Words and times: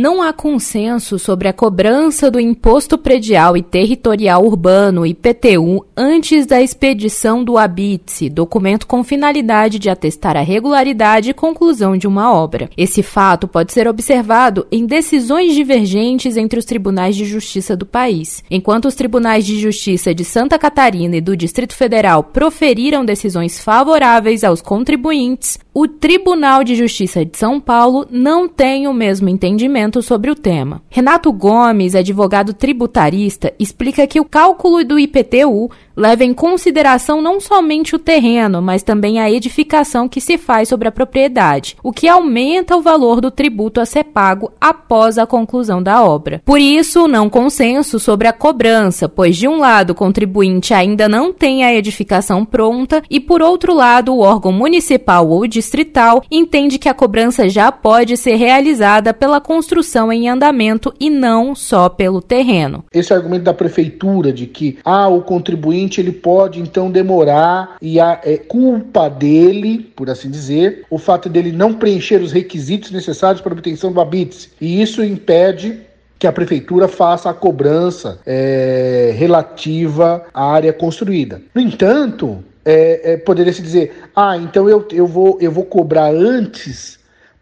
Não 0.00 0.22
há 0.22 0.32
consenso 0.32 1.18
sobre 1.18 1.48
a 1.48 1.52
cobrança 1.52 2.30
do 2.30 2.38
Imposto 2.38 2.96
Predial 2.96 3.56
e 3.56 3.64
Territorial 3.64 4.44
Urbano, 4.44 5.04
IPTU, 5.04 5.84
antes 5.96 6.46
da 6.46 6.62
expedição 6.62 7.42
do 7.42 7.58
ABITSE, 7.58 8.30
documento 8.30 8.86
com 8.86 9.02
finalidade 9.02 9.80
de 9.80 9.90
atestar 9.90 10.36
a 10.36 10.40
regularidade 10.40 11.30
e 11.30 11.34
conclusão 11.34 11.96
de 11.96 12.06
uma 12.06 12.32
obra. 12.32 12.70
Esse 12.76 13.02
fato 13.02 13.48
pode 13.48 13.72
ser 13.72 13.88
observado 13.88 14.68
em 14.70 14.86
decisões 14.86 15.52
divergentes 15.52 16.36
entre 16.36 16.60
os 16.60 16.64
tribunais 16.64 17.16
de 17.16 17.24
justiça 17.24 17.76
do 17.76 17.84
país. 17.84 18.44
Enquanto 18.48 18.84
os 18.84 18.94
tribunais 18.94 19.44
de 19.44 19.58
justiça 19.58 20.14
de 20.14 20.24
Santa 20.24 20.56
Catarina 20.60 21.16
e 21.16 21.20
do 21.20 21.36
Distrito 21.36 21.74
Federal 21.74 22.22
proferiram 22.22 23.04
decisões 23.04 23.58
favoráveis 23.58 24.44
aos 24.44 24.62
contribuintes, 24.62 25.58
o 25.74 25.86
Tribunal 25.86 26.64
de 26.64 26.74
Justiça 26.74 27.24
de 27.24 27.38
São 27.38 27.60
Paulo 27.60 28.04
não 28.10 28.48
tem 28.48 28.88
o 28.88 28.92
mesmo 28.92 29.28
entendimento 29.28 29.87
sobre 30.02 30.30
o 30.30 30.34
tema. 30.34 30.82
Renato 30.90 31.32
Gomes, 31.32 31.94
advogado 31.94 32.52
tributarista, 32.52 33.52
explica 33.58 34.06
que 34.06 34.20
o 34.20 34.24
cálculo 34.24 34.84
do 34.84 34.98
IPTU 34.98 35.70
leva 35.98 36.24
em 36.24 36.32
consideração 36.32 37.20
não 37.20 37.40
somente 37.40 37.96
o 37.96 37.98
terreno, 37.98 38.62
mas 38.62 38.84
também 38.84 39.18
a 39.18 39.28
edificação 39.28 40.08
que 40.08 40.20
se 40.20 40.38
faz 40.38 40.68
sobre 40.68 40.86
a 40.86 40.92
propriedade, 40.92 41.76
o 41.82 41.92
que 41.92 42.06
aumenta 42.06 42.76
o 42.76 42.80
valor 42.80 43.20
do 43.20 43.32
tributo 43.32 43.80
a 43.80 43.86
ser 43.86 44.04
pago 44.04 44.52
após 44.60 45.18
a 45.18 45.26
conclusão 45.26 45.82
da 45.82 46.04
obra. 46.04 46.40
Por 46.44 46.60
isso, 46.60 47.08
não 47.08 47.28
consenso 47.28 47.98
sobre 47.98 48.28
a 48.28 48.32
cobrança, 48.32 49.08
pois 49.08 49.36
de 49.36 49.48
um 49.48 49.58
lado 49.58 49.90
o 49.90 49.94
contribuinte 49.94 50.72
ainda 50.72 51.08
não 51.08 51.32
tem 51.32 51.64
a 51.64 51.74
edificação 51.74 52.44
pronta 52.44 53.02
e 53.10 53.18
por 53.18 53.42
outro 53.42 53.74
lado 53.74 54.14
o 54.14 54.20
órgão 54.20 54.52
municipal 54.52 55.28
ou 55.28 55.48
distrital 55.48 56.22
entende 56.30 56.78
que 56.78 56.88
a 56.88 56.94
cobrança 56.94 57.48
já 57.48 57.72
pode 57.72 58.16
ser 58.16 58.36
realizada 58.36 59.12
pela 59.12 59.40
construção 59.40 60.12
em 60.12 60.28
andamento 60.28 60.94
e 61.00 61.10
não 61.10 61.56
só 61.56 61.88
pelo 61.88 62.22
terreno. 62.22 62.84
Esse 62.92 63.12
argumento 63.12 63.42
da 63.42 63.54
prefeitura 63.54 64.32
de 64.32 64.46
que 64.46 64.78
ah, 64.84 65.08
o 65.08 65.22
contribuinte 65.22 65.87
ele 65.96 66.12
pode 66.12 66.60
então 66.60 66.90
demorar 66.90 67.76
e 67.80 67.98
a, 67.98 68.20
é 68.22 68.36
culpa 68.36 69.08
dele, 69.08 69.90
por 69.96 70.10
assim 70.10 70.30
dizer, 70.30 70.84
o 70.90 70.98
fato 70.98 71.28
dele 71.28 71.52
não 71.52 71.72
preencher 71.72 72.20
os 72.20 72.32
requisitos 72.32 72.90
necessários 72.90 73.40
para 73.40 73.52
a 73.52 73.56
obtenção 73.56 73.92
do 73.92 74.00
habite 74.00 74.50
e 74.60 74.82
isso 74.82 75.02
impede 75.02 75.80
que 76.18 76.26
a 76.26 76.32
prefeitura 76.32 76.88
faça 76.88 77.30
a 77.30 77.34
cobrança 77.34 78.18
é, 78.26 79.14
relativa 79.16 80.26
à 80.34 80.50
área 80.50 80.72
construída. 80.72 81.40
No 81.54 81.60
entanto, 81.60 82.42
é, 82.64 83.12
é, 83.12 83.16
poderia 83.16 83.52
se 83.52 83.62
dizer, 83.62 83.92
ah, 84.14 84.36
então 84.36 84.68
eu, 84.68 84.86
eu, 84.92 85.06
vou, 85.06 85.38
eu 85.40 85.50
vou 85.50 85.64
cobrar 85.64 86.12
antes 86.12 86.97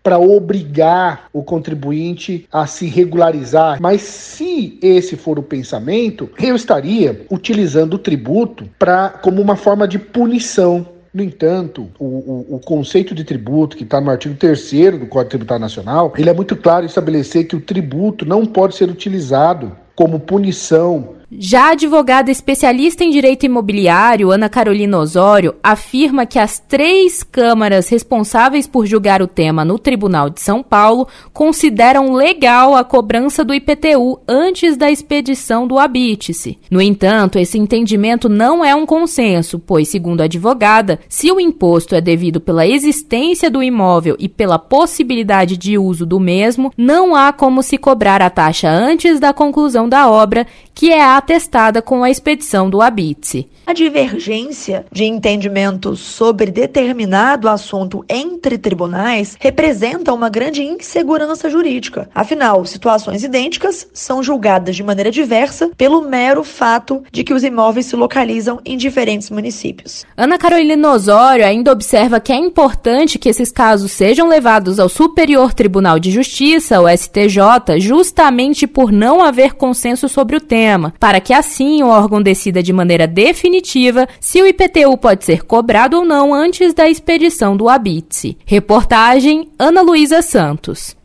para 0.06 0.20
obrigar 0.20 1.26
o 1.32 1.42
contribuinte 1.42 2.46
a 2.52 2.64
se 2.64 2.86
regularizar. 2.86 3.82
Mas 3.82 4.02
se 4.02 4.78
esse 4.80 5.16
for 5.16 5.36
o 5.36 5.42
pensamento, 5.42 6.30
eu 6.40 6.54
estaria 6.54 7.26
utilizando 7.28 7.94
o 7.94 7.98
tributo 7.98 8.68
para 8.78 9.08
como 9.08 9.42
uma 9.42 9.56
forma 9.56 9.88
de 9.88 9.98
punição 9.98 10.86
no 11.12 11.22
entanto, 11.22 11.88
o, 11.98 12.04
o, 12.04 12.46
o, 12.56 12.58
conceito 12.60 13.14
de 13.14 13.24
tributo, 13.24 13.74
que 13.74 13.84
está 13.84 14.02
no 14.02 14.10
artigo 14.10 14.34
3 14.34 14.70
do 14.98 15.06
Código 15.06 15.30
Tributário 15.30 15.62
Nacional, 15.62 16.12
ele 16.18 16.28
é 16.28 16.32
muito 16.34 16.54
claro 16.54 16.84
em 16.84 16.86
estabelecer 16.86 17.48
que 17.48 17.56
o 17.56 17.60
tributo 17.60 18.26
não 18.26 18.44
pode 18.44 18.76
ser 18.76 18.90
utilizado 18.90 19.72
como 19.94 20.20
punição 20.20 21.15
já 21.30 21.68
a 21.68 21.72
advogada 21.72 22.30
especialista 22.30 23.02
em 23.02 23.10
direito 23.10 23.44
imobiliário, 23.44 24.30
Ana 24.30 24.48
Carolina 24.48 24.96
Osório, 24.98 25.56
afirma 25.60 26.24
que 26.24 26.38
as 26.38 26.60
três 26.60 27.24
câmaras 27.24 27.88
responsáveis 27.88 28.68
por 28.68 28.86
julgar 28.86 29.20
o 29.20 29.26
tema 29.26 29.64
no 29.64 29.76
Tribunal 29.76 30.30
de 30.30 30.40
São 30.40 30.62
Paulo 30.62 31.08
consideram 31.32 32.12
legal 32.12 32.76
a 32.76 32.84
cobrança 32.84 33.44
do 33.44 33.52
IPTU 33.52 34.20
antes 34.28 34.76
da 34.76 34.88
expedição 34.88 35.66
do 35.66 35.80
habite-se. 35.80 36.58
No 36.70 36.80
entanto, 36.80 37.40
esse 37.40 37.58
entendimento 37.58 38.28
não 38.28 38.64
é 38.64 38.72
um 38.72 38.86
consenso, 38.86 39.58
pois, 39.58 39.88
segundo 39.88 40.20
a 40.20 40.24
advogada, 40.24 41.00
se 41.08 41.32
o 41.32 41.40
imposto 41.40 41.96
é 41.96 42.00
devido 42.00 42.40
pela 42.40 42.66
existência 42.68 43.50
do 43.50 43.64
imóvel 43.64 44.14
e 44.20 44.28
pela 44.28 44.60
possibilidade 44.60 45.56
de 45.56 45.76
uso 45.76 46.06
do 46.06 46.20
mesmo, 46.20 46.72
não 46.76 47.16
há 47.16 47.32
como 47.32 47.64
se 47.64 47.76
cobrar 47.76 48.22
a 48.22 48.30
taxa 48.30 48.70
antes 48.70 49.18
da 49.18 49.32
conclusão 49.32 49.88
da 49.88 50.08
obra, 50.08 50.46
que 50.76 50.92
é 50.92 51.02
atestada 51.02 51.80
com 51.80 52.04
a 52.04 52.10
expedição 52.10 52.68
do 52.68 52.82
habite. 52.82 53.48
A 53.66 53.72
divergência 53.72 54.84
de 54.92 55.04
entendimento 55.04 55.96
sobre 55.96 56.50
determinado 56.50 57.48
assunto 57.48 58.04
entre 58.46 58.56
tribunais 58.56 59.36
representa 59.40 60.14
uma 60.14 60.30
grande 60.30 60.62
insegurança 60.62 61.50
jurídica. 61.50 62.08
Afinal, 62.14 62.64
situações 62.64 63.24
idênticas 63.24 63.88
são 63.92 64.22
julgadas 64.22 64.76
de 64.76 64.84
maneira 64.84 65.10
diversa 65.10 65.70
pelo 65.76 66.02
mero 66.02 66.44
fato 66.44 67.02
de 67.10 67.24
que 67.24 67.34
os 67.34 67.42
imóveis 67.42 67.86
se 67.86 67.96
localizam 67.96 68.60
em 68.64 68.76
diferentes 68.76 69.30
municípios. 69.30 70.04
Ana 70.16 70.38
Carolina 70.38 70.92
Osório 70.92 71.44
ainda 71.44 71.72
observa 71.72 72.20
que 72.20 72.32
é 72.32 72.36
importante 72.36 73.18
que 73.18 73.28
esses 73.28 73.50
casos 73.50 73.90
sejam 73.90 74.28
levados 74.28 74.78
ao 74.78 74.88
Superior 74.88 75.52
Tribunal 75.52 75.98
de 75.98 76.12
Justiça, 76.12 76.80
o 76.80 76.88
STJ, 76.88 77.80
justamente 77.80 78.66
por 78.66 78.92
não 78.92 79.22
haver 79.22 79.54
consenso 79.54 80.08
sobre 80.08 80.36
o 80.36 80.40
tema, 80.40 80.94
para 81.00 81.20
que 81.20 81.32
assim 81.32 81.82
o 81.82 81.88
órgão 81.88 82.22
decida 82.22 82.62
de 82.62 82.72
maneira 82.72 83.08
definitiva 83.08 84.06
se 84.20 84.40
o 84.40 84.46
IPTU 84.46 84.96
pode 84.98 85.24
ser 85.24 85.42
cobrado 85.42 85.96
ou 85.96 86.04
não 86.04 86.32
antes 86.32 86.72
da 86.72 86.88
expedição 86.88 87.56
do 87.56 87.68
habite. 87.68 88.35
Reportagem 88.44 89.50
Ana 89.58 89.80
Luísa 89.82 90.22
Santos. 90.22 90.96